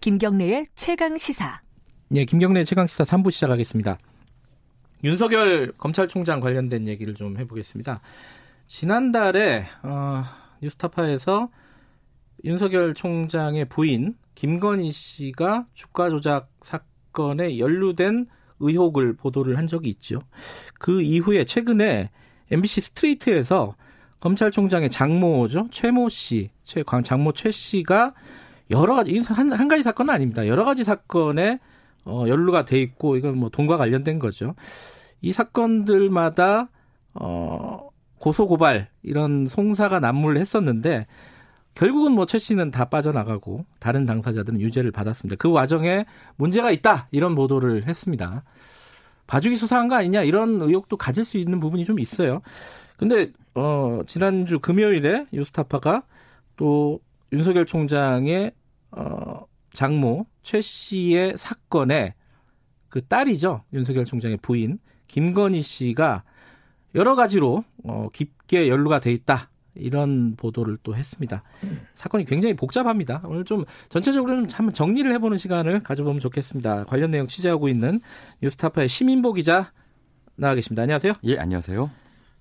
[0.00, 1.60] 김경래의 최강 시사.
[2.08, 3.98] 네, 김경래 최강 시사 3부 시작하겠습니다.
[5.04, 8.00] 윤석열 검찰총장 관련된 얘기를 좀 해보겠습니다.
[8.66, 10.24] 지난달에 어,
[10.62, 11.50] 뉴스타파에서
[12.44, 18.26] 윤석열 총장의 부인 김건희 씨가 주가 조작 사건에 연루된
[18.58, 20.22] 의혹을 보도를 한 적이 있죠.
[20.78, 22.08] 그 이후에 최근에
[22.50, 23.74] MBC 스트레이트에서
[24.20, 28.14] 검찰총장의 장모죠 최모 씨, 최 장모 최 씨가
[28.70, 30.46] 여러 가지 한, 한 가지 사건은 아닙니다.
[30.46, 31.58] 여러 가지 사건에
[32.04, 34.54] 어, 연루가 돼 있고 이건 뭐 돈과 관련된 거죠.
[35.20, 36.68] 이 사건들마다
[37.14, 37.88] 어,
[38.18, 41.06] 고소 고발 이런 송사가 난무를 했었는데
[41.74, 45.36] 결국은 뭐 최 씨는 다 빠져나가고 다른 당사자들은 유죄를 받았습니다.
[45.38, 46.04] 그 와중에
[46.36, 48.44] 문제가 있다 이런 보도를 했습니다.
[49.26, 52.42] 봐주기 수사한 거 아니냐 이런 의혹도 가질 수 있는 부분이 좀 있어요.
[52.96, 56.02] 근데 어 지난주 금요일에 유스타파가
[56.56, 57.00] 또
[57.32, 58.52] 윤석열 총장의
[58.92, 62.14] 어 장모 최 씨의 사건에
[62.88, 66.24] 그 딸이죠 윤석열 총장의 부인 김건희 씨가
[66.94, 69.50] 여러 가지로 어 깊게 연루가 돼 있다.
[69.74, 71.42] 이런 보도를 또 했습니다.
[71.94, 73.22] 사건이 굉장히 복잡합니다.
[73.24, 76.84] 오늘 좀 전체적으로 좀 정리를 해보는 시간을 가져보면 좋겠습니다.
[76.84, 78.00] 관련 내용 취재하고 있는
[78.42, 79.72] 뉴스타파의 시민보 기자
[80.34, 80.82] 나와 계십니다.
[80.82, 81.12] 안녕하세요.
[81.24, 81.90] 예, 안녕하세요.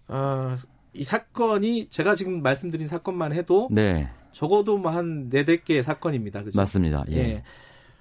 [0.08, 0.56] 어,
[0.94, 4.10] 이 사건이 제가 지금 말씀드린 사건만 해도 네.
[4.32, 6.44] 적어도 뭐 한 네댓 개의 사건입니다.
[6.44, 6.58] 그죠?
[6.58, 7.04] 맞습니다.
[7.12, 7.18] 예.
[7.18, 7.44] 예.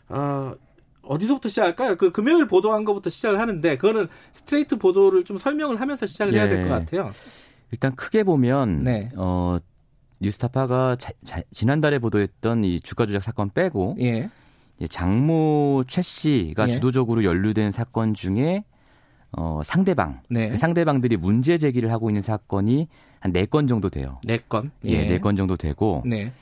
[0.09, 0.55] 어,
[1.03, 1.97] 어디서부터 시작할까요?
[1.97, 6.67] 그 금요일 보도한 것부터 시작을 하는데 그거는 스트레이트 보도를 좀 설명을 하면서 시작을 해야 될것
[6.67, 6.71] 예.
[6.71, 7.11] 같아요.
[7.71, 9.11] 일단 크게 보면 네.
[9.17, 9.59] 어
[10.21, 14.29] 뉴스타파가 자, 자, 지난달에 보도했던 이 주가 조작 사건 빼고 예.
[14.89, 16.73] 장모 최 씨가 예.
[16.73, 18.65] 주도적으로 연루된 사건 중에
[19.37, 20.49] 어 상대방 네.
[20.51, 22.89] 그 상대방들이 문제 제기를 하고 있는 사건이
[23.21, 24.21] 한 네 건 정도 돼요.
[24.25, 24.71] 네 건.
[24.85, 26.33] 예, 네건 정도 되고 네.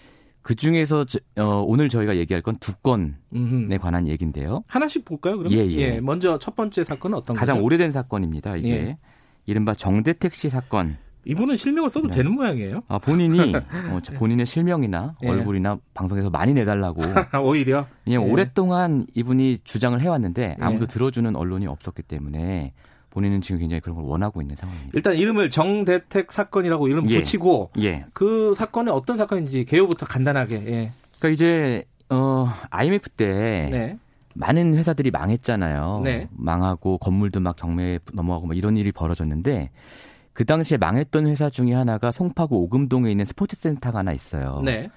[0.42, 1.04] 그 중에서
[1.38, 4.62] 어, 오늘 저희가 얘기할 건 두 건에 관한 얘기인데요.
[4.68, 5.36] 하나씩 볼까요?
[5.38, 5.52] 그럼?
[5.52, 5.76] 예, 예.
[5.96, 7.64] 예, 먼저 첫 번째 사건은 어떤 가장 거죠?
[7.64, 8.56] 오래된 사건입니다.
[8.56, 8.98] 이게 예.
[9.46, 10.96] 이른바 정대택 씨 사건.
[11.26, 12.14] 이분은 실명을 써도 네.
[12.14, 12.82] 되는 모양이에요.
[12.88, 13.38] 아, 본인이
[13.90, 15.28] 어, 본인의 실명이나 예.
[15.28, 17.02] 얼굴이나 방송에서 많이 내달라고.
[17.42, 17.86] 오히려.
[18.06, 20.86] 예, 오랫동안 이분이 주장을 해왔는데 아무도 예.
[20.86, 22.72] 들어주는 언론이 없었기 때문에
[23.10, 24.92] 본인은 지금 굉장히 그런 걸 원하고 있는 상황입니다.
[24.94, 27.18] 일단 이름을 정대택 사건이라고 이름 예.
[27.18, 28.04] 붙이고 예.
[28.12, 30.54] 그 사건은 어떤 사건인지 개요부터 간단하게.
[30.66, 30.90] 예.
[31.18, 33.98] 그러니까 이제 어 IMF 때 네.
[34.34, 36.02] 많은 회사들이 망했잖아요.
[36.04, 36.28] 네.
[36.30, 39.70] 망하고 건물도 막 경매에 넘어가고 막 이런 일이 벌어졌는데
[40.36, 44.60] 그 당시에 망했던 회사 중에 하나가 송파구 오금동에 있는 스포츠센터가 하나 있어요.
[44.62, 44.90] 네.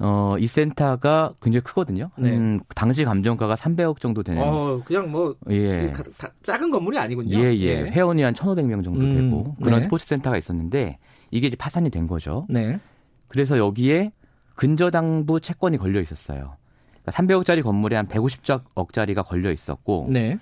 [0.00, 2.10] 어, 이 센터가 굉장히 크거든요.
[2.18, 2.36] 네.
[2.36, 4.42] 음, 당시 감정가가 300억 정도 되는.
[4.42, 5.92] 어, 그냥 뭐 예.
[5.92, 7.38] 그 다, 작은 건물이 아니군요.
[7.38, 7.60] 예, 예.
[7.60, 7.82] 예.
[7.84, 9.80] 회원이 한 1,500명 정도 음, 되고 그런 네.
[9.82, 10.98] 스포츠 센터가 있었는데
[11.30, 12.44] 이게 이제 파산이 된 거죠.
[12.48, 12.80] 네.
[13.28, 14.10] 그래서 여기에
[14.56, 16.56] 근저당부 채권이 걸려 있었어요.
[17.04, 20.08] 그러니까 300억짜리 건물에 한 150억짜리가 걸려 있었고.
[20.10, 20.36] 네.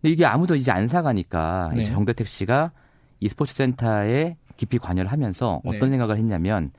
[0.00, 1.82] 근데 이게 아무도 이제 안 사가니까 네.
[1.82, 2.70] 정대택 씨가
[3.20, 5.90] 이 스포츠 센터에 깊이 관여를 하면서 어떤 네.
[5.90, 6.72] 생각을 했냐면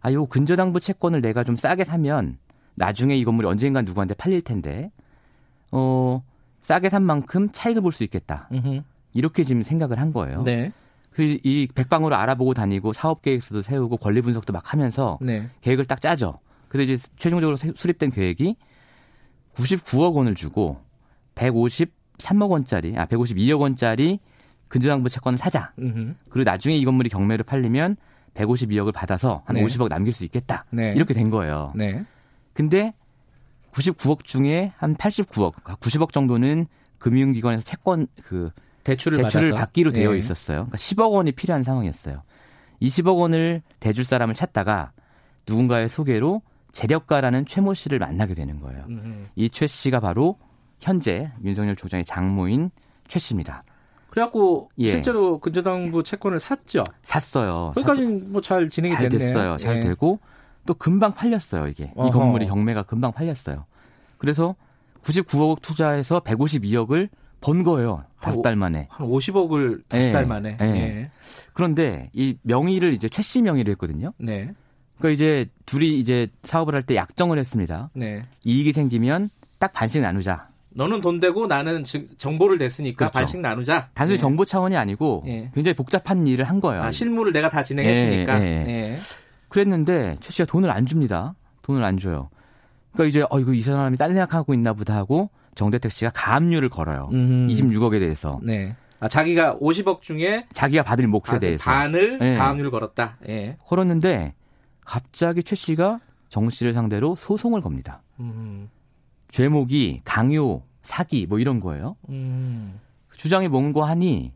[0.00, 2.38] 아, 요 근저당부 채권을 내가 좀 싸게 사면
[2.74, 4.90] 나중에 이 건물이 언젠가 누구한테 팔릴 텐데
[5.70, 6.22] 어,
[6.62, 8.48] 싸게 산 만큼 차익을 볼 수 있겠다.
[8.52, 8.82] 으흠.
[9.12, 10.42] 이렇게 지금 생각을 한 거예요.
[10.42, 10.72] 네.
[11.12, 15.48] 그이 백방으로 알아보고 다니고 사업 계획서도 세우고 권리 분석도 막 하면서 네.
[15.60, 16.40] 계획을 딱 짜죠.
[16.68, 18.56] 그래서 이제 최종적으로 수립된 계획이
[19.54, 20.78] 99억 원을 주고
[21.36, 24.18] 153억 원짜리, 아 152억 원짜리
[24.74, 25.72] 근저당부 채권을 사자.
[25.78, 26.16] 으흠.
[26.28, 27.96] 그리고 나중에 이 건물이 경매로 팔리면
[28.34, 29.64] 152억을 받아서 한 네.
[29.64, 30.64] 50억 남길 수 있겠다.
[30.70, 30.92] 네.
[30.96, 31.72] 이렇게 된 거예요.
[31.76, 32.04] 네.
[32.54, 32.92] 근데
[33.70, 36.66] 99억 중에 한 89억, 90억 정도는
[36.98, 38.50] 금융기관에서 채권 그
[38.82, 40.18] 대출을, 대출을 받기로 되어 네.
[40.18, 40.66] 있었어요.
[40.66, 42.22] 그러니까 10억 원이 필요한 상황이었어요.
[42.82, 44.90] 20억 원을 대줄 사람을 찾다가
[45.46, 46.42] 누군가의 소개로
[46.72, 48.86] 재력가라는 최모 씨를 만나게 되는 거예요.
[49.36, 50.36] 이 최 씨가 바로
[50.80, 52.72] 현재 윤석열 총장의 장모인
[53.06, 53.62] 최 씨입니다.
[54.14, 54.90] 그래갖고 예.
[54.90, 56.84] 실제로 근저당부 채권을 샀죠.
[57.02, 57.72] 샀어요.
[57.74, 59.24] 거기까지는 뭐 잘 진행이 잘 됐네.
[59.24, 59.56] 됐어요.
[59.56, 59.80] 잘 예.
[59.80, 60.20] 되고
[60.66, 61.66] 또 금방 팔렸어요.
[61.66, 62.08] 이게 어허.
[62.08, 63.66] 이 건물이 경매가 금방 팔렸어요.
[64.18, 64.54] 그래서
[65.02, 67.08] 99억 투자해서 152억을
[67.40, 68.04] 번 거예요.
[68.20, 68.86] 다섯 달 만에.
[68.88, 70.12] 한 50억을 다섯 예.
[70.12, 70.56] 달 만에.
[70.60, 70.64] 예.
[70.64, 71.10] 예.
[71.52, 74.12] 그런데 이 명의를 이제 최 씨 명의로 했거든요.
[74.18, 74.52] 네.
[74.98, 77.90] 그러니까 이제 둘이 이제 사업을 할 때 약정을 했습니다.
[77.94, 78.24] 네.
[78.44, 79.28] 이익이 생기면
[79.58, 80.48] 딱 반씩 나누자.
[80.74, 81.84] 너는 돈 되고 나는
[82.18, 83.12] 정보를 냈으니까 그렇죠.
[83.12, 83.90] 반씩 나누자.
[83.94, 84.20] 단순히 네.
[84.20, 85.50] 정보 차원이 아니고 네.
[85.54, 86.82] 굉장히 복잡한 일을 한 거예요.
[86.82, 88.38] 아, 실무를 내가 다 진행했으니까.
[88.40, 88.96] 네, 네.
[89.48, 91.34] 그랬는데 최 씨가 돈을 안 줍니다.
[91.62, 92.28] 돈을 안 줘요.
[92.92, 97.08] 그러니까 이제 어 이거 이 사람이 딴 생각하고 있나 보다 하고 정대택 씨가 가압류를 걸어요.
[97.12, 97.48] 음.
[97.48, 98.40] 26억에 대해서.
[98.42, 98.74] 네.
[98.98, 102.36] 아, 자기가 50억 중에 자기가 받을 몫에 대해서 반을 네.
[102.36, 103.18] 가압류를 걸었다.
[103.28, 103.56] 예.
[103.66, 104.34] 걸었는데
[104.84, 108.02] 갑자기 최 씨가 정 씨를 상대로 소송을 겁니다.
[108.18, 108.68] 음.
[109.34, 111.96] 죄목이 강요, 사기 뭐 이런 거예요.
[112.08, 112.78] 음.
[113.16, 114.32] 주장이 뭔고 하니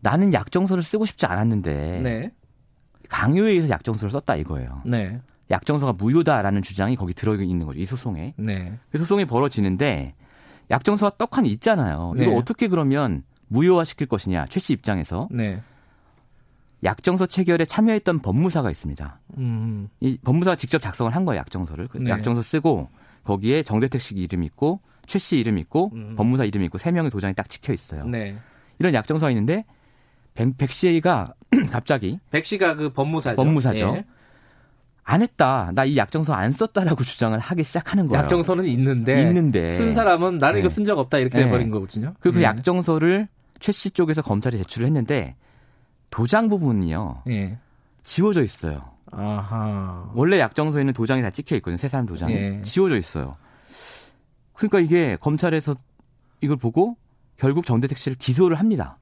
[0.00, 2.32] 나는 약정서를 쓰고 싶지 않았는데 네.
[3.08, 4.82] 강요에 의해서 약정서를 썼다 이거예요.
[4.86, 5.20] 네.
[5.50, 7.80] 약정서가 무효다라는 주장이 거기 들어 있는 거죠.
[7.80, 8.34] 이 소송에.
[8.36, 8.78] 네.
[8.92, 10.14] 그 소송이 벌어지는데
[10.70, 12.12] 약정서가 떡하니 있잖아요.
[12.16, 12.22] 네.
[12.22, 14.46] 이걸 어떻게 그러면 무효화 시킬 것이냐.
[14.50, 15.26] 최 씨 입장에서.
[15.32, 15.60] 네.
[16.84, 19.18] 약정서 체결에 참여했던 법무사가 있습니다.
[19.38, 19.88] 음.
[19.98, 21.40] 이 법무사가 직접 작성을 한 거예요.
[21.40, 21.88] 약정서를.
[21.88, 22.08] 그 네.
[22.10, 22.88] 약정서 쓰고
[23.24, 26.14] 거기에 정대택 씨 이름 있고 최 씨 이름 있고 음.
[26.16, 28.04] 법무사 이름 있고 세 명의 도장이 딱 찍혀 있어요.
[28.06, 28.36] 네.
[28.78, 29.64] 이런 약정서가 있는데
[30.34, 31.34] 백, 백 씨가
[31.70, 33.36] 갑자기 백 씨가 그 법무사죠.
[33.36, 33.94] 법무사죠.
[33.96, 34.04] 예.
[35.02, 35.72] 안 했다.
[35.74, 38.22] 나 이 약정서 안 썼다라고 주장을 하기 시작하는 거예요.
[38.22, 39.76] 약정서는 있는데, 있는데.
[39.76, 40.60] 쓴 사람은 나는 네.
[40.60, 41.44] 이거 쓴 적 없다 이렇게 네.
[41.44, 42.14] 돼버린 거거든요.
[42.20, 42.44] 그, 그 네.
[42.44, 43.26] 약정서를
[43.58, 45.34] 최 씨 쪽에서 검찰에 제출을 했는데
[46.10, 47.24] 도장 부분이요.
[47.28, 47.58] 예.
[48.04, 48.89] 지워져 있어요.
[49.10, 50.10] 아하.
[50.14, 51.76] 원래 약정서에는 도장이 다 찍혀 있거든요.
[51.76, 52.62] 세 사람 도장이 예.
[52.62, 53.36] 지워져 있어요.
[54.54, 55.74] 그러니까 이게 검찰에서
[56.40, 56.96] 이걸 보고
[57.36, 58.98] 결국 정대택 씨를 기소를 합니다.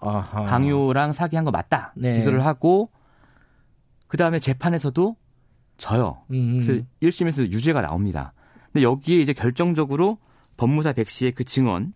[0.00, 0.44] 아하.
[0.44, 1.92] 강요랑 사기한 거 맞다.
[1.96, 2.16] 네.
[2.16, 2.90] 기소를 하고
[4.06, 5.16] 그 다음에 재판에서도
[5.76, 6.22] 져요.
[6.30, 6.60] 음.
[6.60, 8.32] 그래서 1심에서 유죄가 나옵니다.
[8.72, 10.18] 근데 여기에 이제 결정적으로
[10.56, 11.92] 법무사 백 씨의 그 증언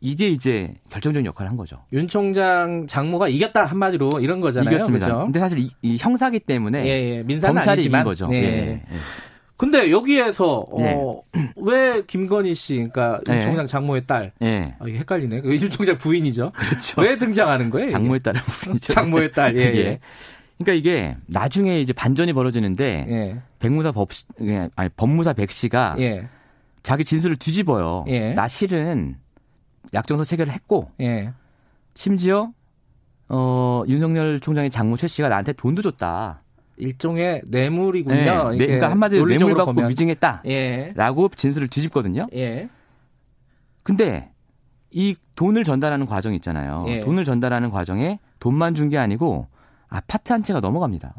[0.00, 1.82] 이게 이제 결정적인 역할을 한 거죠.
[1.92, 4.74] 윤 총장 장모가 이겼다 한마디로 이런 거잖아요.
[4.74, 5.06] 이겼습니다.
[5.06, 5.24] 그렇죠?
[5.24, 7.22] 근데 사실 이, 이 형사기 때문에 예, 예.
[7.22, 8.00] 민사는 검찰이 아니지만.
[8.00, 8.28] 이긴 거죠.
[8.28, 8.36] 네.
[8.36, 8.42] 예.
[8.42, 8.82] 예.
[9.56, 11.50] 근데 여기에서 어, 네.
[11.56, 13.42] 왜 김건희 씨, 그러니까 윤 네.
[13.42, 14.74] 총장 장모의 딸, 네.
[14.78, 15.40] 아, 이게 헷갈리네.
[15.40, 16.50] 그윤 총장 부인이죠.
[16.54, 17.00] 그렇죠.
[17.00, 17.88] 왜 등장하는 거예요?
[17.88, 18.92] 장모의 딸은 부인이죠.
[18.92, 19.98] 장모의 딸, 예, 예.
[20.58, 23.36] 그러니까 이게 나중에 이제 반전이 벌어지는데 예.
[23.58, 24.10] 백무사 법
[24.42, 26.28] 예, 아니 법무사 백 씨가 예.
[26.82, 28.04] 자기 진술을 뒤집어요.
[28.08, 28.34] 예.
[28.34, 29.16] 나 실은
[29.94, 31.32] 약정서 체결을 했고 예.
[31.94, 32.50] 심지어
[33.28, 36.42] 어 윤석열 총장의 장모 최 씨가 나한테 돈도 줬다.
[36.78, 38.50] 일종의 뇌물이군요.
[38.50, 38.56] 네.
[38.58, 38.66] 네.
[38.66, 39.90] 그러니까 한마디로 뇌물 받고 보면.
[39.90, 40.44] 위증했다라고
[41.32, 41.36] 예.
[41.36, 42.26] 진술을 뒤집거든요.
[42.34, 42.68] 예.
[43.82, 44.30] 근데
[44.90, 46.84] 이 돈을 전달하는 과정 있잖아요.
[46.88, 47.00] 예.
[47.00, 49.46] 돈을 전달하는 과정에 돈만 준 게 아니고
[49.88, 51.14] 아파트 한 채가 넘어갑니다.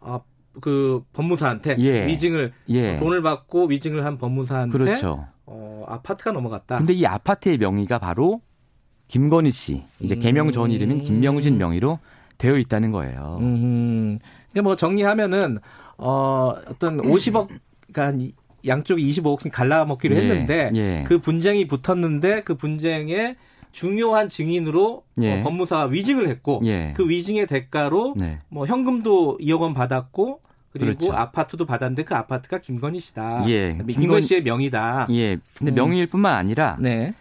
[0.00, 0.20] 아,
[0.60, 2.06] 그 법무사한테 예.
[2.06, 2.96] 위증을 예.
[2.96, 5.26] 돈을 받고 위증을 한 법무사한테 그렇죠.
[5.52, 6.78] 어, 아파트가 넘어갔다.
[6.78, 8.40] 근데 이 아파트의 명의가 바로
[9.08, 10.20] 김건희 씨, 이제 음.
[10.20, 11.98] 개명 전 이름인 김명진 명의로
[12.38, 13.38] 되어 있다는 거예요.
[13.40, 14.18] 음.
[14.52, 15.58] 그러니까 뭐 정리하면은
[15.98, 17.48] 어 어떤 50억
[17.92, 18.32] 그러니까
[18.64, 20.20] 양쪽이 25억씩 갈라먹기로 예.
[20.20, 21.04] 했는데 예.
[21.06, 23.36] 그 분쟁이 붙었는데 그 분쟁에
[23.72, 25.40] 중요한 증인으로 예.
[25.40, 26.92] 어, 법무사가 위증을 했고 예.
[26.96, 28.38] 그 위증의 대가로 네.
[28.48, 30.40] 뭐 현금도 2억 원 받았고
[30.72, 31.12] 그리고 그렇죠.
[31.12, 33.48] 아파트도 받았는데 그 아파트가 김건희 씨다.
[33.48, 33.76] 예.
[33.88, 35.08] 김건희 씨의 명의다.
[35.10, 35.36] 예.
[35.56, 35.74] 근데 음.
[35.74, 37.12] 명의일 뿐만 아니라 네.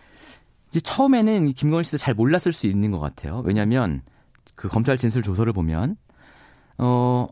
[0.70, 3.42] 이제 처음에는 김건희 씨도 잘 몰랐을 수 있는 것 같아요.
[3.46, 4.02] 왜냐하면
[4.56, 5.98] 그 검찰 진술 조서를 보면
[6.78, 7.28] 어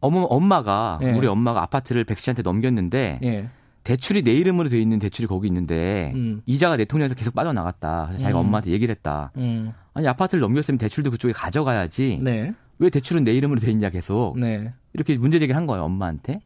[0.00, 1.12] 어머 엄마가 예.
[1.12, 3.48] 우리 엄마가 아파트를 백 씨한테 넘겼는데 예.
[3.86, 6.42] 대출이 내 이름으로 돼 있는 대출이 거기 있는데 음.
[6.44, 8.06] 이자가 내 통장에서 계속 빠져나갔다.
[8.08, 8.46] 그래서 자기가 음.
[8.46, 9.30] 엄마한테 얘기를 했다.
[9.36, 9.72] 음.
[9.94, 12.18] 아니 아파트를 넘겼으면 대출도 그쪽에 가져가야지.
[12.20, 12.52] 네.
[12.80, 14.36] 왜 대출은 내 이름으로 돼 있냐 계속.
[14.40, 14.72] 네.
[14.92, 16.40] 이렇게 문제 제기를 한 거예요 엄마한테.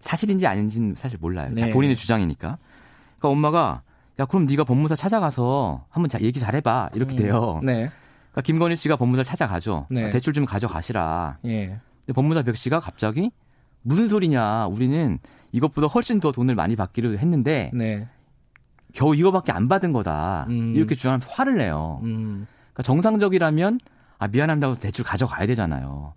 [0.00, 1.50] 사실인지 아닌지는 사실 몰라요.
[1.52, 1.70] 네.
[1.70, 2.58] 본인의 주장이니까.
[3.18, 3.82] 그러니까 엄마가
[4.18, 7.16] 야 그럼 네가 법무사 찾아가서 한번 자, 얘기 잘해봐 이렇게 음.
[7.16, 7.60] 돼요.
[7.62, 7.88] 네.
[8.32, 9.86] 그러니까 김건희 씨가 법무사를 찾아가죠.
[9.90, 10.10] 네.
[10.10, 11.38] 대출 좀 가져가시라.
[11.44, 11.66] 예.
[12.00, 13.30] 근데 법무사 백 씨가 갑자기
[13.84, 14.66] 무슨 소리냐.
[14.66, 15.20] 우리는
[15.52, 18.06] 이것보다 훨씬 더 돈을 많이 받기로 했는데 네.
[18.92, 20.46] 겨우 이거밖에 안 받은 거다.
[20.48, 20.74] 음.
[20.74, 22.00] 이렇게 주장하면서 화를 내요.
[22.02, 22.46] 음.
[22.72, 23.80] 그러니까 정상적이라면
[24.18, 26.14] 아 미안합니다고 대출 가져가야 되잖아요.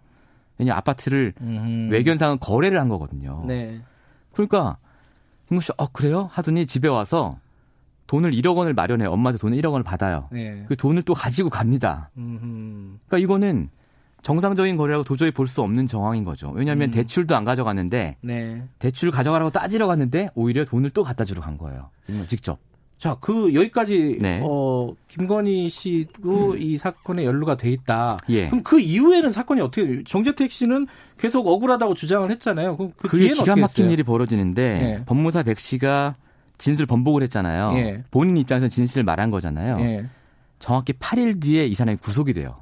[0.58, 1.90] 왜냐 아파트를 음.
[1.92, 3.44] 외견상은 거래를 한 거거든요.
[3.48, 3.82] 네.
[4.34, 4.78] 그러니까
[5.48, 6.30] 김국 씨, 어 그래요?
[6.32, 7.38] 하더니 집에 와서
[8.08, 10.28] 돈을 1억 원을 마련해 엄마한테 돈을 1억 원을 받아요.
[10.32, 10.66] 네.
[10.68, 12.10] 그 돈을 또 가지고 갑니다.
[12.16, 13.70] 그러니까 이거는
[14.22, 16.52] 정상적인 거래라고 도저히 볼 수 없는 정황인 거죠.
[16.52, 16.92] 왜냐하면 음.
[16.92, 18.64] 대출도 안 가져갔는데 네.
[18.80, 21.90] 대출 가져가라고 따지러 갔는데 오히려 돈을 또 갖다 주러 간 거예요.
[22.28, 22.60] 직접.
[22.98, 24.40] 자, 그 여기까지 네.
[24.44, 26.62] 어 김건희 씨도 음.
[26.62, 28.18] 이 사건에 연루가 돼 있다.
[28.30, 28.46] 예.
[28.48, 30.86] 그럼 그 이후에는 사건이 어떻게 정재택 씨는
[31.18, 32.78] 계속 억울하다고 주장을 했잖아요.
[32.78, 35.04] 그럼 그 그게 기가 막힌 일이 벌어지는데 네.
[35.08, 36.16] 법무사 백 씨가
[36.60, 37.72] 진술 번복을 했잖아요.
[37.78, 38.04] 예.
[38.12, 39.80] 본인 입장에서 진실을 말한 거잖아요.
[39.80, 40.06] 예.
[40.60, 42.61] 정확히 8일 뒤에 이 사람이 구속이 돼요.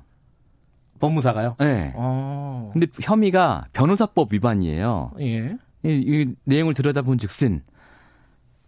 [1.00, 1.56] 법무사가요?
[1.60, 1.94] 네.
[1.96, 2.70] 어.
[2.74, 5.12] 근데 혐의가 변호사법 위반이에요.
[5.20, 5.58] 예.
[5.84, 7.62] 이, 이 내용을 들여다본 즉슨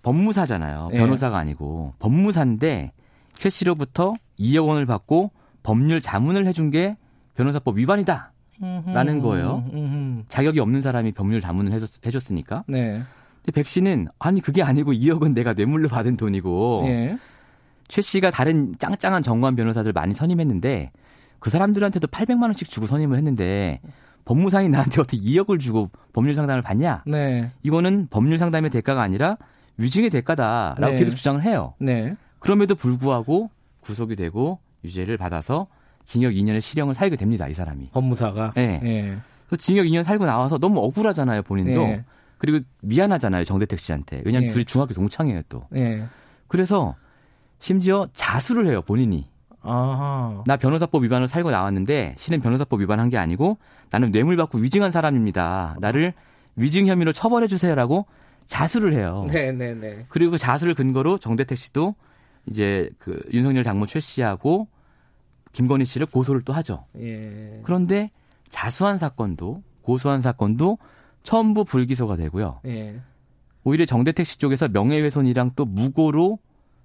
[0.03, 0.89] 법무사잖아요.
[0.93, 0.97] 예.
[0.97, 2.93] 변호사가 아니고 법무사인데
[3.37, 5.31] 최 씨로부터 2억 원을 받고
[5.63, 6.97] 법률 자문을 해준 게
[7.35, 8.31] 변호사법 위반이다.
[8.85, 9.63] 라는 거예요.
[10.27, 12.63] 자격이 없는 사람이 법률 자문을 해줬, 해줬 으니까.
[12.67, 13.01] 네.
[13.37, 17.17] 근데 백 씨는 아니 그게 아니고 2억은 내가 뇌물로 받은 돈이고 예.
[17.87, 20.91] 최 씨가 다른 짱짱한 정관 변호사들 많이 선임했는데
[21.41, 23.81] 그 사람들한테도 800만 원씩 주고 선임을 했는데
[24.25, 27.03] 법무사이 나한테 어떻게 2억을 주고 법률 상담을 받냐?
[27.07, 27.51] 네.
[27.63, 29.37] 이거는 법률 상담의 대가가 아니라
[29.77, 30.95] 위증의 대가다라고 네.
[30.97, 31.73] 계속 주장을 해요.
[31.79, 32.15] 네.
[32.37, 33.49] 그럼에도 불구하고
[33.81, 35.65] 구속이 되고 유죄를 받아서
[36.05, 37.47] 징역 2년의 실형을 살게 됩니다.
[37.47, 37.89] 이 사람이.
[37.91, 38.53] 법무사가.
[38.55, 38.79] 네.
[38.83, 39.17] 네.
[39.57, 41.41] 징역 2년 살고 나와서 너무 억울하잖아요.
[41.41, 41.83] 본인도.
[41.87, 42.05] 네.
[42.37, 43.45] 그리고 미안하잖아요.
[43.45, 44.21] 정대택 씨한테.
[44.25, 44.53] 왜냐하면 네.
[44.53, 45.65] 둘이 중학교 동창이에요 또.
[45.71, 46.05] 네.
[46.47, 46.95] 그래서
[47.59, 48.83] 심지어 자수를 해요.
[48.83, 49.30] 본인이.
[49.63, 50.43] 아하.
[50.45, 53.57] 나 변호사법 위반을 살고 나왔는데 실은 변호사법 위반한 게 아니고
[53.89, 55.77] 나는 뇌물 받고 위증한 사람입니다.
[55.79, 56.13] 나를
[56.55, 58.05] 위증 혐의로 처벌해 주세요라고
[58.45, 59.27] 자수를 해요.
[59.29, 60.05] 네, 네, 네.
[60.09, 61.95] 그리고 그 자수를 근거로 정대택 씨도
[62.47, 64.67] 이제 그 윤석열 최 씨하고
[65.53, 66.85] 김건희 씨를 고소를 또 하죠.
[66.99, 67.61] 예.
[67.63, 68.09] 그런데
[68.49, 70.77] 자수한 사건도 고소한 사건도
[71.23, 72.61] 전부 불기소가 되고요.
[72.65, 72.99] 예.
[73.63, 76.39] 오히려 정대택 씨 쪽에서 명예훼손이랑 또 무고로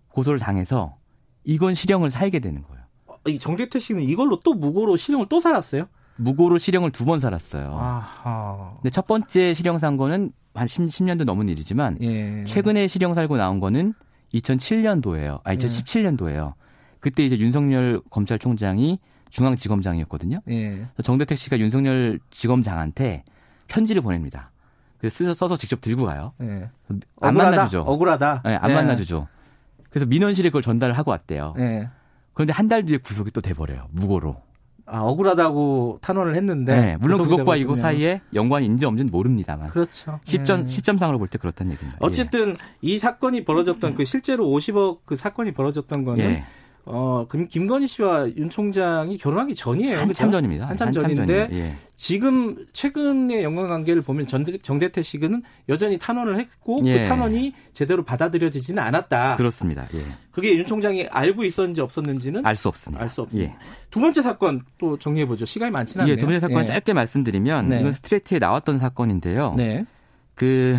[0.08, 0.96] 고소를 당해서
[1.46, 2.82] 이건 실형을 살게 되는 거예요.
[3.06, 5.86] 어, 이 정대택 씨는 이걸로 또 무고로 실형을 또 살았어요?
[6.16, 7.78] 무고로 실형을 두 번 살았어요.
[7.78, 8.72] 아하.
[8.76, 12.44] 근데 첫 번째 실형 산 거는 한 10, 10년도 넘은 일이지만 예.
[12.46, 13.94] 최근에 실형 살고 나온 거는
[14.34, 15.40] 2007년도예요.
[15.44, 16.54] 아 2017년도예요.
[17.00, 18.98] 그때 이제 윤석열 검찰총장이
[19.30, 20.40] 중앙지검장이었거든요.
[20.50, 20.86] 예.
[21.02, 23.24] 정대택 씨가 윤석열 지검장한테
[23.68, 24.50] 편지를 보냅니다.
[24.98, 26.32] 그래서 써서 직접 들고 가요.
[26.40, 26.70] 예.
[27.20, 27.50] 안 억울하다?
[27.50, 27.80] 만나주죠.
[27.82, 28.42] 억울하다.
[28.46, 28.74] 네, 안 예.
[28.74, 29.28] 만나주죠.
[29.96, 31.54] 그래서 민원실에 그걸 전달을 하고 왔대요.
[31.58, 31.88] 예.
[32.34, 33.86] 그런데 한 달 뒤에 구속이 또 돼버려요.
[33.92, 34.36] 무고로.
[34.84, 36.76] 아, 억울하다고 탄원을 했는데.
[36.78, 39.70] 네, 물론 그것과 이거 사이에 연관이 있는지 없는지는 모릅니다만.
[39.70, 40.20] 그렇죠.
[40.22, 40.66] 시점, 네.
[40.66, 41.96] 시점상으로 볼 때 그렇다는 얘기입니다.
[42.02, 42.56] 어쨌든 예.
[42.82, 46.44] 이 사건이 벌어졌던 그 실제로 50억 그 사건이 벌어졌던 거는 예.
[46.88, 49.98] 어, 김, 건희 씨와 윤 총장이 결혼하기 전이에요.
[49.98, 50.30] 한참 그렇죠?
[50.30, 50.68] 전입니다.
[50.68, 51.74] 한참, 한참 전인데 예.
[51.96, 57.02] 지금 최근의 연관 관계를 보면 전, 정대태 씨는 여전히 탄원을 했고 그 예.
[57.02, 59.34] 그 탄원이 제대로 받아들여지지는 않았다.
[59.34, 59.88] 그렇습니다.
[59.94, 60.02] 예.
[60.30, 63.02] 그게 윤 총장이 알고 있었는지 없었는지는 알 수 없습니다.
[63.02, 63.52] 알 수 없습니다.
[63.52, 63.56] 예.
[63.90, 65.44] 두 번째 사건 또 정리해 보죠.
[65.44, 66.14] 시간이 많지는 않네요.
[66.14, 66.66] 예, 두 번째 사건 예.
[66.66, 67.80] 짧게 말씀드리면 네.
[67.80, 69.54] 이건 스트레이트에 나왔던 사건인데요.
[69.56, 69.84] 네.
[70.36, 70.78] 그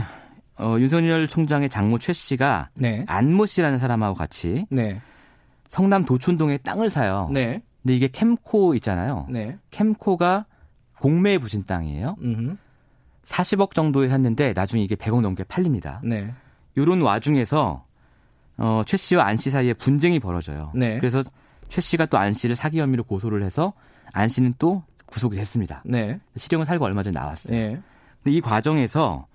[0.57, 3.03] 어, 윤석열 총장의 장모 최 씨가 네.
[3.07, 5.01] 안모 씨라는 사람하고 같이 네.
[5.67, 7.29] 성남 도촌동에 땅을 사요.
[7.31, 7.61] 네.
[7.83, 9.27] 근데 이게 캠코 있잖아요.
[9.29, 9.57] 네.
[9.71, 10.45] 캠코가
[10.99, 12.15] 공매에 부신 땅이에요.
[12.21, 12.55] 음흠.
[13.25, 16.01] 40억 정도에 샀는데 나중에 이게 100억 넘게 팔립니다.
[16.03, 16.33] 네.
[16.77, 17.85] 요런 와중에서
[18.57, 20.71] 어, 최 씨와 안 씨 사이에 분쟁이 벌어져요.
[20.75, 20.97] 네.
[20.99, 21.23] 그래서
[21.67, 23.73] 최 씨가 또 안 씨를 사기 혐의로 고소를 해서
[24.13, 25.83] 안 씨는 또 구속이 됐습니다.
[25.85, 26.19] 네.
[26.35, 27.55] 실형을 살고 얼마 전에 나왔어요.
[27.57, 27.81] 네.
[28.23, 29.27] 근데 이 과정에서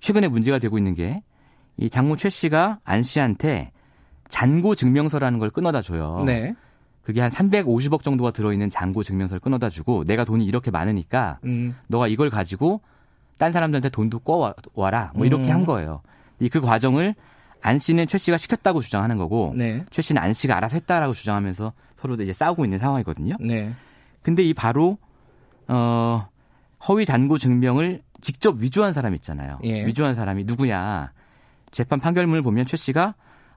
[0.00, 1.22] 최근에 문제가 되고 있는 게
[1.76, 3.72] 이 장모 최 씨가 안 씨한테
[4.28, 6.22] 잔고 증명서라는 걸 끊어다 줘요.
[6.26, 6.54] 네.
[7.02, 11.76] 그게 한 350억 정도가 들어있는 잔고 증명서를 끊어다 주고 내가 돈이 이렇게 많으니까 음.
[11.86, 12.80] 너가 이걸 가지고
[13.36, 15.54] 딴 사람들한테 돈도 꿔와라 뭐 이렇게 음.
[15.54, 16.00] 한 거예요.
[16.40, 17.14] 이 그 과정을
[17.62, 19.84] 안 씨는 최 씨가 시켰다고 주장하는 거고 네.
[19.90, 23.36] 최 씨는 안 씨가 알아서 했다라고 주장하면서 서로 이제 싸우고 있는 상황이거든요.
[23.40, 23.72] 네.
[24.22, 24.98] 근데 이 바로
[25.68, 26.26] 어
[26.88, 29.58] 허위 잔고 증명을 직접 위조한 사람 있잖아요.
[29.64, 29.84] 예.
[29.86, 31.12] 위조한 사람이 누구냐?
[31.70, 33.14] 재판 판결문을 보면 최 씨가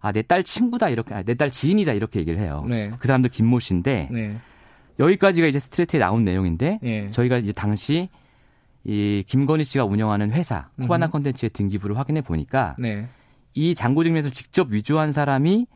[0.07, 2.65] 아, 내 딸 친구다 이렇게 아, 내 딸 지인이다 이렇게 얘기를 해요.
[2.67, 2.91] 네.
[2.99, 4.37] 그 사람도 김모 씨인데 네.
[4.99, 7.09] 여기까지가 이제 스트레이트에 나온 내용인데 네.
[7.11, 8.09] 저희가 이제 당시
[8.83, 13.07] 이 김건희 씨가 운영하는 회사 코바나 컨텐츠의 등기부를 확인해 보니까 네.
[13.53, 15.67] 이 장고 증명서 직접 위조한 사람이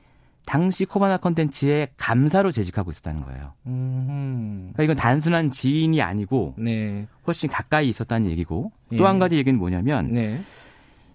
[0.45, 3.53] 당시 코바나 컨텐츠의 감사로 재직하고 있었다는 거예요.
[3.63, 7.07] 그러니까 이건 단순한 지인이 아니고 네.
[7.27, 9.19] 훨씬 가까이 있었다는 얘기고 또한 예.
[9.19, 10.41] 가지 얘기는 뭐냐면 네.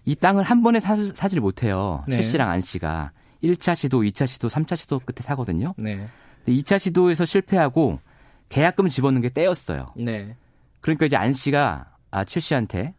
[0.07, 2.05] 이 땅을 한 번에 사, 사질 못해요.
[2.07, 2.15] 네.
[2.15, 3.11] 최 씨랑 안 씨가
[3.43, 5.73] 1차 시도, 2차 시도, 3차 시도 끝에 사거든요.
[5.77, 6.07] 네.
[6.47, 7.99] 2차 시도에서 실패하고
[8.47, 9.87] 계약금 집어넣는 게 떼였어요.
[9.97, 10.37] 네.
[10.79, 12.93] 그러니까 이제 안 씨가 아, 최 씨한테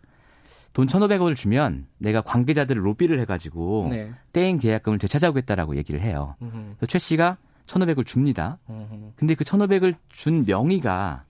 [0.74, 4.12] 돈 1,500원을 주면 내가 관계자들을 로비를 해가지고 네.
[4.34, 6.36] 떼인 계약금을 되찾아오겠다라고 얘기를 해요.
[6.38, 8.58] 그래서 최 씨가 1,500을 줍니다.
[8.68, 9.12] 음흠.
[9.16, 11.24] 근데 그 1,500을 준 명의가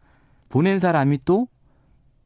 [0.48, 1.46] 보낸 사람이 또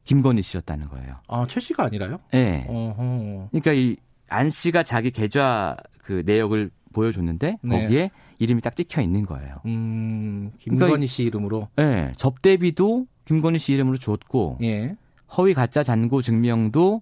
[0.03, 1.15] 김건희 씨였다는 거예요.
[1.27, 2.19] 아, 최 씨가 아니라요?
[2.31, 2.65] 네.
[2.69, 3.49] 어허.
[3.51, 3.95] 그러니까 이
[4.33, 7.81] 안 씨가 자기 계좌 그 내역을 보여줬는데 네.
[7.81, 9.57] 거기에 이름이 딱 찍혀 있는 거예요.
[9.65, 11.69] 음, 김건희 그러니까, 씨 이름으로?
[11.75, 12.11] 네.
[12.17, 14.95] 접대비도 김건희 씨 이름으로 줬고 예.
[15.37, 17.01] 허위 가짜 잔고 증명도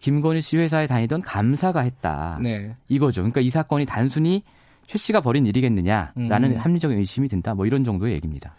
[0.00, 2.38] 김건희 씨 회사에 다니던 감사가 했다.
[2.42, 2.76] 네.
[2.88, 3.22] 이거죠.
[3.22, 4.42] 그러니까 이 사건이 단순히
[4.86, 6.56] 최 씨가 벌인 일이겠느냐라는 음.
[6.56, 7.54] 합리적인 의심이 든다.
[7.54, 8.54] 뭐 이런 정도의 얘기입니다.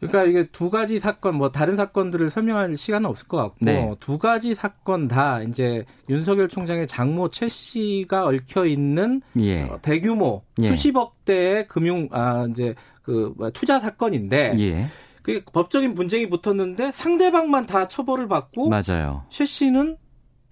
[0.00, 3.94] 그러니까 이게 두 가지 사건 뭐 다른 사건들을 설명할 시간은 없을 것 같고 네.
[4.00, 9.64] 두 가지 사건 다 이제 윤석열 총장의 장모 최 씨가 얽혀 있는 예.
[9.64, 10.68] 어, 대규모 예.
[10.68, 14.86] 수십억 대의 금융 아 이제 그뭐 투자 사건인데 예.
[15.22, 19.24] 그 법적인 분쟁이 붙었는데 상대방만 다 처벌을 받고 맞아요.
[19.28, 19.98] 최 씨는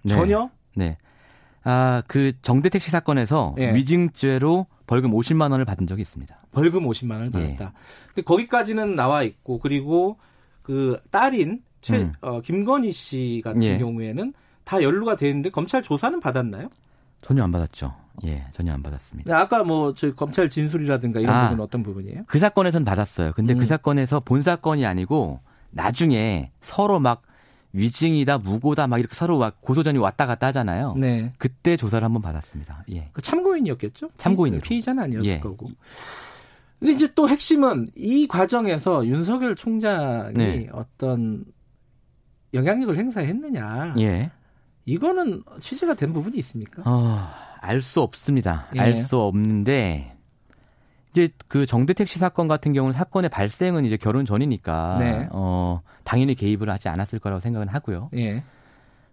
[0.03, 0.13] 네.
[0.13, 0.97] 전혀 네.
[1.63, 3.73] 아, 그 정대택 씨 사건에서 예.
[3.73, 6.35] 위증죄로 벌금 50만 원을 받은 적이 있습니다.
[6.51, 7.65] 벌금 50만 원을 받았다.
[7.65, 7.71] 예.
[8.07, 10.17] 근데 거기까지는 나와 있고 그리고
[10.61, 12.13] 그 딸인 최 음.
[12.21, 13.77] 어, 김건희 씨 같은 예.
[13.77, 16.69] 경우에는 다 연루가 돼 있는데 검찰 조사는 받았나요?
[17.21, 17.93] 전혀 안 받았죠.
[18.25, 19.37] 예, 전혀 안 받았습니다.
[19.37, 22.23] 아까 뭐 저 검찰 진술이라든가 이런 아, 부분은 어떤 부분이에요?
[22.27, 23.31] 그 사건에선 받았어요.
[23.33, 23.61] 근데 그 음.
[23.61, 25.39] 그 사건에서 본 사건이 아니고
[25.71, 27.21] 나중에 서로 막
[27.73, 30.95] 위증이다, 무고다 막 이렇게 서로 고소전이 왔다 갔다 하잖아요.
[30.97, 31.31] 네.
[31.37, 32.85] 그때 조사를 한번 받았습니다.
[32.91, 33.09] 예.
[33.13, 34.09] 그 참고인이었겠죠?
[34.17, 35.39] 참고인 피의자는 아니었을 예.
[35.39, 35.69] 거고.
[36.79, 40.69] 근데 이제 또 핵심은 이 과정에서 윤석열 총장이 네.
[40.71, 41.45] 어떤
[42.53, 43.95] 영향력을 행사했느냐.
[43.99, 44.31] 예.
[44.85, 46.81] 이거는 취재가 된 부분이 있습니까?
[46.85, 47.27] 어,
[47.61, 48.67] 알 수 없습니다.
[48.75, 48.79] 예.
[48.79, 50.17] 알수 없는데
[51.11, 55.27] 이제 그 정대택 씨 사건 같은 경우는 사건의 발생은 이제 결혼 전이니까 네.
[55.31, 58.09] 어 당연히 개입을 하지 않았을 거라고 생각은 하고요.
[58.15, 58.43] 예.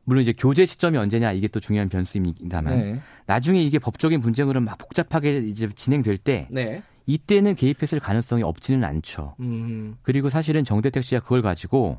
[0.04, 3.00] 물론 이제 교제 시점이 언제냐 이게 또 중요한 변수입니다만 네.
[3.26, 6.82] 나중에 이게 법적인 분쟁으로 막 복잡하게 이제 진행될 때 네.
[7.06, 9.34] 이때는 개입했을 가능성이 없지는 않죠.
[9.40, 9.96] 음.
[10.02, 11.98] 그리고 사실은 정대택 씨가 그걸 가지고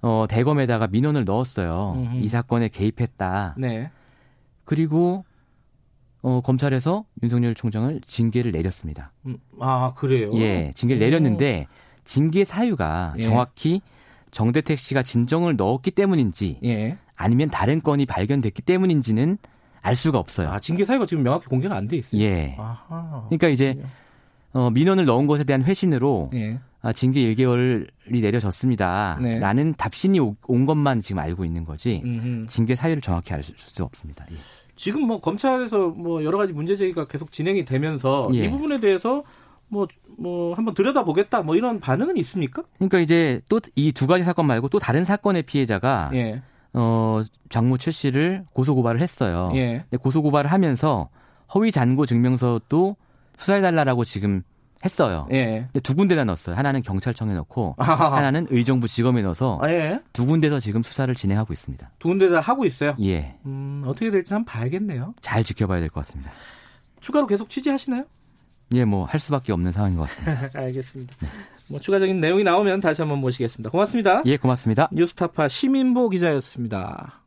[0.00, 1.94] 어 대검에다가 민원을 넣었어요.
[1.96, 2.16] 음흠.
[2.24, 3.56] 이 사건에 개입했다.
[3.58, 3.90] 네.
[4.64, 5.24] 그리고
[6.24, 9.12] 어, 검찰에서 윤석열 총장을 징계를 내렸습니다.
[9.26, 10.30] 음, 아, 그래요?
[10.36, 11.04] 예, 징계를 오.
[11.04, 11.66] 내렸는데
[12.06, 13.22] 징계 사유가 예.
[13.22, 13.82] 정확히
[14.30, 16.96] 정대택 씨가 진정을 넣었기 때문인지 예.
[17.14, 19.36] 아니면 다른 건이 발견됐기 때문인지는
[19.82, 20.48] 알 수가 없어요.
[20.50, 22.22] 아, 징계 사유가 지금 명확히 공개가 안 돼 있어요.
[22.22, 22.56] 예.
[22.58, 23.24] 아하.
[23.28, 23.78] 그러니까 이제
[24.54, 26.58] 어, 민원을 넣은 것에 대한 회신으로 예.
[26.80, 29.18] 아, 징계 1개월이 내려졌습니다.
[29.20, 29.38] 네.
[29.38, 32.46] 라는 답신이 온 것만 지금 알고 있는 거지 음흠.
[32.48, 34.24] 징계 사유를 정확히 알 수 없습니다.
[34.32, 34.36] 예.
[34.76, 38.44] 지금 뭐 검찰에서 뭐 여러 가지 문제 제기가 계속 진행이 되면서 예.
[38.44, 39.22] 이 부분에 대해서
[39.68, 39.88] 뭐,
[40.18, 42.62] 뭐, 한번 들여다보겠다, 뭐, 이런 반응은 있습니까?
[42.78, 46.42] 그러니까 이제 또 이 두 가지 사건 말고 또 다른 사건의 피해자가, 예.
[46.74, 49.50] 어, 장모 최 씨를 고소고발을 했어요.
[49.54, 49.84] 예.
[50.00, 51.08] 고소고발을 하면서
[51.54, 52.96] 허위 잔고 증명서도
[53.36, 54.42] 수사해달라고 지금
[54.84, 55.26] 했어요.
[55.32, 55.66] 예.
[55.72, 56.54] 근데 두 군데나 넣었어요.
[56.56, 58.16] 하나는 경찰청에 넣고 아하하.
[58.16, 60.00] 하나는 의정부 지검에 넣어서 아, 예.
[60.12, 61.90] 두 군데서 지금 수사를 진행하고 있습니다.
[61.98, 62.94] 두 군데다 하고 있어요?
[63.00, 63.36] 예.
[63.46, 65.14] 음, 어떻게 될지 한번 봐야겠네요.
[65.20, 66.30] 잘 지켜봐야 될 것 같습니다.
[67.00, 68.04] 추가로 계속 취재하시나요?
[68.72, 70.48] 예, 뭐 할 수밖에 없는 상황인 것 같습니다.
[70.58, 71.14] 알겠습니다.
[71.20, 71.28] 네.
[71.68, 73.70] 뭐 추가적인 내용이 나오면 다시 한번 모시겠습니다.
[73.70, 74.22] 고맙습니다.
[74.26, 74.88] 예, 고맙습니다.
[74.92, 77.23] 뉴스타파 시민보 기자였습니다.